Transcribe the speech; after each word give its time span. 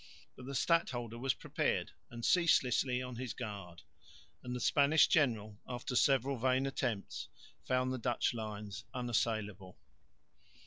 But 0.35 0.47
the 0.47 0.55
stadholder 0.55 1.19
was 1.19 1.35
prepared 1.35 1.91
and 2.09 2.25
ceaselessly 2.25 3.03
on 3.03 3.17
his 3.17 3.35
guard; 3.35 3.83
and 4.41 4.55
the 4.55 4.59
Spanish 4.59 5.07
general, 5.07 5.59
after 5.67 5.95
several 5.95 6.37
vain 6.37 6.65
attempts, 6.65 7.27
found 7.65 7.93
the 7.93 7.99
Dutch 7.99 8.33
lines 8.33 8.83
unassailable. 8.95 9.77